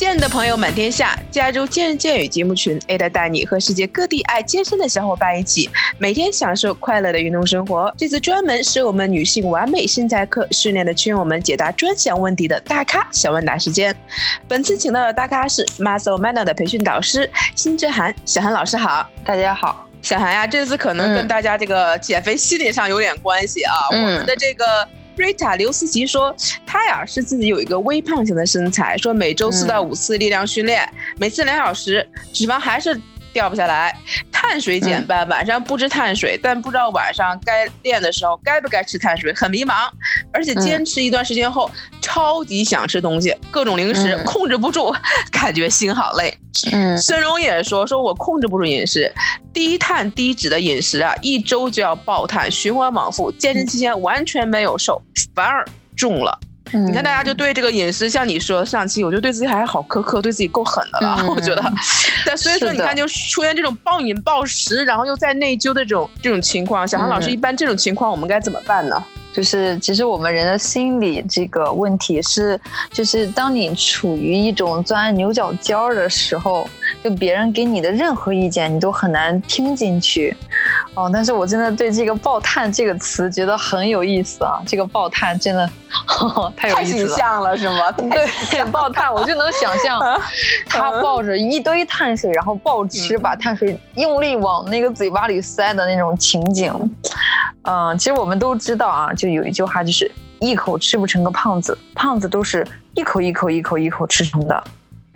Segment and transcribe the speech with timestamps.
[0.00, 7.92] 健的朋友满天下，加入健人健语节目群，Ada 带你和世界各地爱健身的小伙伴一起，每天享受快乐的运动生活。
[7.98, 13.94] 这次专门是我们女性完美身材课训练的群友们解答专项问题的大咖小问答时间。
[14.48, 19.86] 本次请到的大咖是 Muscle Manner 的培训导师辛志涵，小涵老师好，大家好。
[20.00, 23.74] 小涵呀，这次可能跟大家这个减肥心理上有点关系啊。
[23.90, 24.64] 我们的这个。
[25.20, 26.34] 瑞塔刘思琪说，
[26.64, 32.98] 她呀是自己有一个微胖型的身材，说每周四到五次力量训练，每次两小时，脂肪还是。
[33.32, 33.96] 掉不下来，
[34.50, 39.88] 碳水减半，晚上不吃碳水，但不知道晚上该练的时候该不该吃碳水，很迷茫。
[40.32, 44.92] 而且坚持一段时间后，超级想吃东西，各种零食控制不住，
[45.30, 46.36] 感觉心好累。
[46.72, 49.12] 嗯，孙荣也说，说我控制不住饮食，
[49.52, 55.00] 低碳低脂的饮食啊，一周就要爆碳，循环往复，健身期间完全没有瘦，
[55.32, 55.64] 反而
[55.96, 56.36] 重了。
[56.72, 61.72] 你看，大家就对这个饮食，像你说上期，我就对自己还是好苛刻，对自己够狠的了， 我觉得。
[62.26, 69.02] 但所以说，你看，就出现这种暴饮暴食，然后又在内疚的这种这种情况，小韩老师，一般这种情况我们该怎么办呢？
[69.32, 76.68] 就是其实我们人的心理这个问题是，就是当你处于一种钻牛角尖儿的时候，
[77.04, 80.36] 就别人给你的任何意见，你都很难听进去。
[80.94, 84.60] 哦，但是我真的对这个“爆碳”这个词觉得很有意思啊！
[84.66, 85.70] 这个“爆碳”真的
[86.56, 87.92] 太有意思了，太形象了，是吗？
[88.50, 90.00] 对，爆碳，我就能想象
[90.66, 96.72] 他抱着一堆碳水，然后暴吃，把碳水用力往那个嘴巴里塞的那种情景。
[97.62, 104.64] 嗯，其实我们都知道啊，就有一句话，就是一口吃不成个胖子，胖子都是一口一口一口一口吃成的，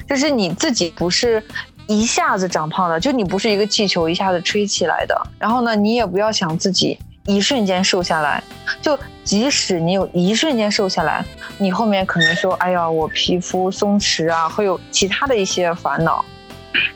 [0.08, 1.42] 就是你自己不是。
[1.86, 5.14] 一下子长胖的，就你不是一个气球一下子吹起来的。
[5.38, 8.42] 然后呢，你也不要想自己一瞬间瘦下来。
[8.80, 11.24] 就即使你有一瞬间瘦下来，
[11.58, 16.24] 你后面可能说：“哎呀，我皮肤松弛啊，会有其他的一些烦恼。”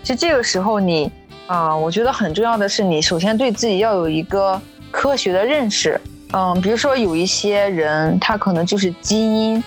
[0.03, 1.11] 就这个时候，你
[1.47, 4.61] 啊，我觉得很重要的是，你首先对自己要有一个
[4.91, 6.01] 科学的认识。
[6.33, 9.63] 嗯，比如说有一些人，他可能就是基因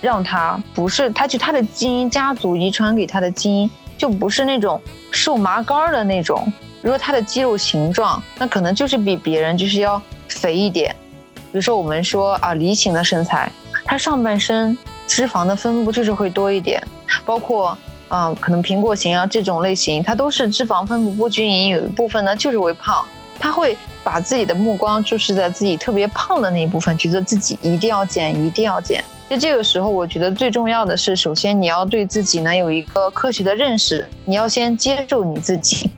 [0.00, 3.70] 让他不是，他就他的基因家族遗传给他的基因。
[4.00, 4.80] 就不是那种
[5.10, 6.50] 瘦麻杆的那种，
[6.80, 10.96] 如果他的肌肉形状，那可能就是比别人就是要肥一点。
[11.34, 13.52] 比如说我们说啊梨形的身材，
[13.84, 14.74] 他上半身
[15.06, 16.82] 脂肪的分布就是会多一点，
[17.26, 17.76] 包括
[18.08, 23.04] 嗯可能苹果型啊这种类型，它都是脂肪分布不均匀，有一部分呢就是微胖，
[23.38, 29.04] 他会把自己的目光注视在自己特别胖的那一部分，觉得自己一定要减，一定要减。
[29.30, 35.88] 在这个时候，我觉得最重要的是，首先你要对自己呢有一个科学的认识，你要先接受你自己，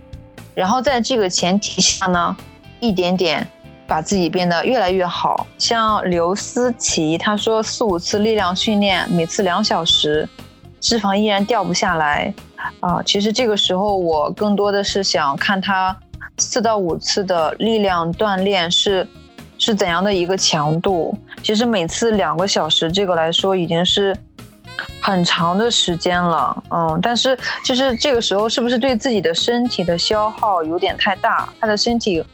[0.55, 2.37] 然后在这个前提下呢，
[2.79, 3.49] 一点点
[3.87, 5.47] 把自己变得越来越好。
[5.57, 10.29] 像刘思琪，他说四五次力量训练，每次两小时，
[10.79, 12.35] 脂肪依然掉不下来
[12.81, 13.03] 啊。
[13.03, 15.99] 其实这个时候，我更多的是想看他
[16.37, 19.09] 四到五次的力量锻炼是。
[19.59, 21.17] 是怎样的一个强度？
[21.43, 24.17] 其实每次两个小时，这个来说已经是
[25.01, 26.99] 很长的时间了，嗯。
[27.03, 31.49] 但是就是这个时候，是不是对自己的身体的消耗有点太大？
[31.61, 32.25] 他的身体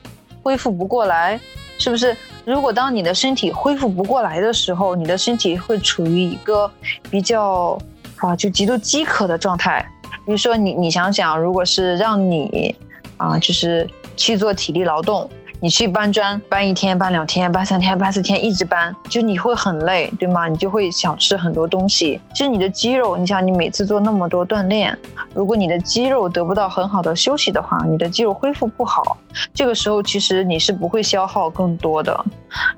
[0.43, 1.41] 恢复不过来，
[1.79, 2.17] 是不是？
[2.45, 6.71] 如果当你的身体恢复不过来的时候，你的身体会处于一个
[7.11, 7.79] 比较
[8.17, 9.87] 啊，就极度饥渴的状态。
[10.25, 12.75] 比如说，你你想想，如果是让你
[13.17, 15.29] 啊，就是去做体力劳动。
[15.61, 20.47] 你去搬砖，搬一天，搬两天，搬三天，搬四天，一直搬，就你会很累，对吗？
[20.47, 22.21] 你就会想吃很多东西。
[22.33, 24.97] 其实你的肌肉，你想你每次做那么多锻炼，
[25.35, 29.19] 如果你的肌肉得不到很好的休息的话，你的肌肉恢复不好。
[29.53, 32.25] 这个时候其实你是不会消耗更多的。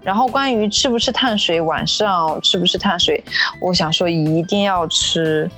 [0.03, 3.23] 然后关于吃不吃碳水，晚上吃不吃碳水，
[3.61, 5.51] 我想说一定要吃。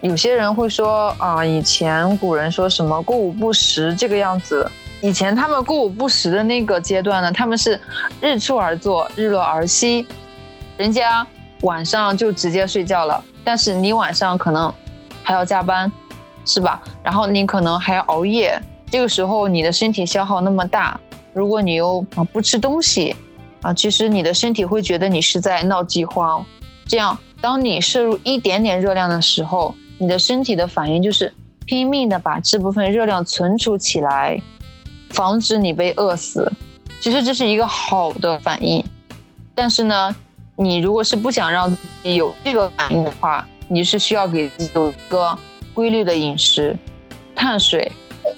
[0.00, 4.66] 有些人会说啊，以前古人说什么过午不食这个样子。
[5.04, 7.78] 以前他们过午不食的那个阶段呢，他们是
[8.22, 10.06] 日出而作，日落而息，
[10.78, 11.26] 人家
[11.60, 13.22] 晚上就直接睡觉了。
[13.44, 14.72] 但是你晚上可能
[15.22, 15.92] 还要加班，
[16.46, 16.82] 是吧？
[17.02, 18.58] 然后你可能还要熬夜，
[18.90, 20.98] 这个时候你的身体消耗那么大，
[21.34, 22.00] 如果你又
[22.32, 23.14] 不吃东西，
[23.60, 26.42] 啊，其实你的身体会觉得你是在闹饥荒。
[26.86, 31.30] 这样，当你摄入一点点热量的时候，你的身体的反应就是
[31.66, 34.40] 拼命的把这部分热量存储起来。
[35.14, 36.52] 防止你被饿死，
[37.00, 38.84] 其实这是一个好的反应。
[39.54, 40.14] 但是呢，
[40.56, 45.38] 你如果是不想让自己有这个反应的话，你是需要给自己有一个
[45.72, 46.76] 规律的饮食。
[47.36, 47.90] 碳水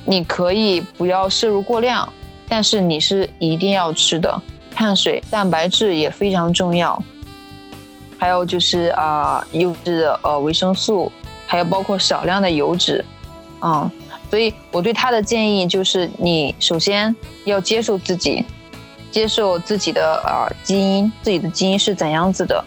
[0.05, 2.07] 你可以不要摄入过量，
[2.47, 4.43] 但是你是一定要吃的。
[4.71, 7.03] 碳水、蛋白质也非常重要。
[8.19, 11.11] 还有就是啊，优质的呃维生素，
[11.47, 13.03] 还有包括少量的油脂，
[13.63, 13.91] 嗯，
[14.31, 17.15] 所以我对他的建议就是，你首先
[17.45, 18.45] 要接受自己，
[19.11, 22.65] 接受自己的呃基因，自己的基因是怎样子的，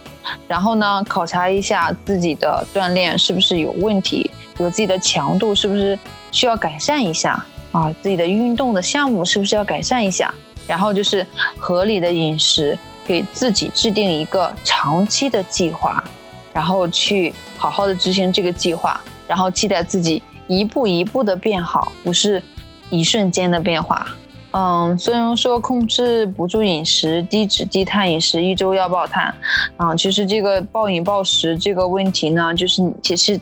[0.48, 5.98] 然后呢，考察一下自己的锻炼是不是有问题，有自己的强度是不是
[6.32, 10.34] 需要改善一下啊，自己的运动的项目是不是要改善一下，
[10.66, 11.26] 然后就是
[11.58, 16.04] 合理的饮食，给自己制定一个长期的计划。
[16.52, 22.44] 然后去好好的执行这个计划，然后期待自己一步一步的变好，不是
[22.90, 24.06] 一瞬间的变化。
[24.52, 29.34] 嗯，虽然说控制不住饮食，低脂低碳饮食，一周要爆碳，
[29.78, 33.40] 啊，其实这个暴饮暴食这个问题呢，就是其实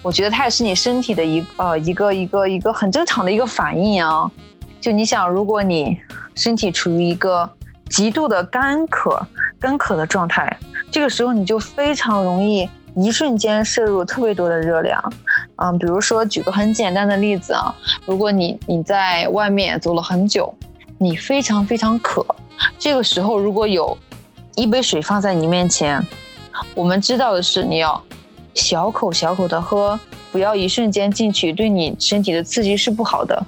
[0.00, 4.30] 我觉得它也是你身体的一呃一个一个一个很正常的一个反应啊。
[4.80, 5.98] 就你想，如果你
[6.34, 7.50] 身体处于一个
[7.90, 9.20] 极度的干渴。
[9.60, 10.54] 干渴的状态，
[10.90, 15.02] 这个时候你就非常容易一瞬间摄入特别多的热量，
[15.56, 17.74] 嗯，比如说举个很简单的例子啊，
[18.06, 20.52] 如果你你在外面走了很久，
[20.98, 22.24] 你非常非常渴，
[22.78, 23.96] 这个时候如果有
[24.56, 26.04] 一杯水放在你面前，
[26.74, 28.02] 我们知道的是你要
[28.54, 29.98] 小口小口的喝，
[30.32, 33.40] 不要一瞬间进去，对你身体的刺激是不好的，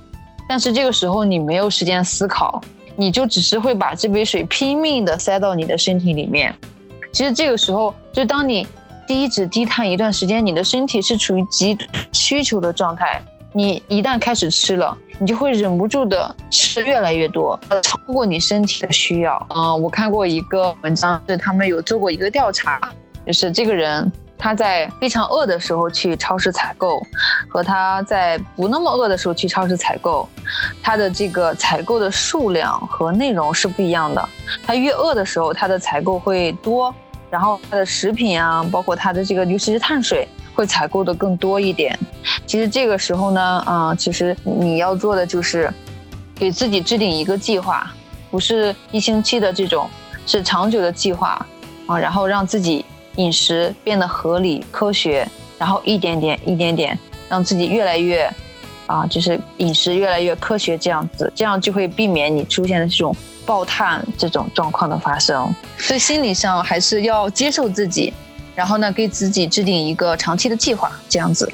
[0.48, 2.62] 但是这个时候你没有时间思考。
[2.98, 6.56] 你就只是会把这杯水拼命的塞到你的身体里面，
[7.12, 8.66] 其实这个时候，就当你
[9.06, 11.76] 低脂低碳一段时间，你的身体是处于极
[12.12, 13.22] 需求的状态。
[13.52, 19.46] 你一旦开始吃了，你就会忍不住的吃越来越多，超过你身体的需要。
[19.54, 22.92] 嗯，我看过一个文章，是他们有做过一个调查，
[23.26, 24.10] 就是这个人。
[24.38, 27.00] 他在非常饿的时候去超市采购，
[27.48, 30.28] 和他在不那么饿的时候去超市采购，
[30.82, 34.28] 他的这个采购的数量和内容是不一样的。
[34.62, 36.94] 他越饿的时候，他的采购会多，
[37.30, 41.98] 然后他的食品啊，包括他的这个尤其是碳水，会采购的更多一点。
[42.46, 45.72] 其实这个时候呢，啊，其实你要做的就是
[46.34, 47.92] 给自己制定一个计划，
[48.30, 49.88] 不是一星期的这种，
[50.26, 51.44] 是长久的计划
[51.86, 52.84] 啊，然后让自己。
[53.16, 55.26] 饮食变得合理、科学，
[55.56, 56.98] 然后一点点、一点点，
[57.30, 58.30] 让自己越来越，
[58.86, 65.54] 啊，就是饮食越来越科学，这样子，这样就会避免你出现的这种爆碳这种状况的发生。
[65.78, 68.12] 所以心理上还是要接受自己，
[68.54, 71.52] 然后呢，给自己制定一个长期的计划，这样子。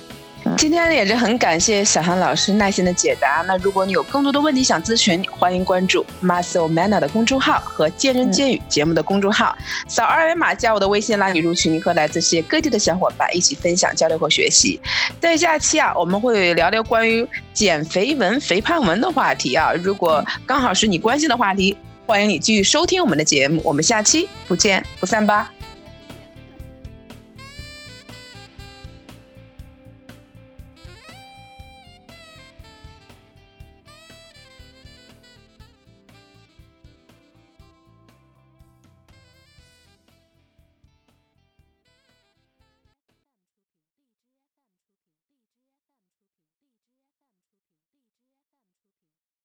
[0.57, 3.45] 今天也是很感谢小韩老师耐心的解答。
[3.47, 9.57] 那如果你有更多的问题想咨询，欢迎关注 Muscle Manna 的公众号和见人见语节目的公众号，
[9.89, 14.81] 扫二维码加我的微信拉你入群，和来自世界各地的小伙伴一起分享、交流和学习。
[15.21, 19.73] 在下期啊，我们会聊聊关于减肥纹、肥胖纹的话题啊。
[19.73, 23.61] 如果刚好是你关心的话题，欢迎你继续收听我们的节目。
[23.65, 25.51] 我们下期不见不散吧。